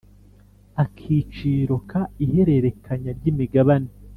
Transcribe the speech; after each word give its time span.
Akiciro 0.83 1.75
ka 1.89 2.01
Ihererekanya 2.25 3.11
ry 3.17 3.25
imigabane 3.31 3.89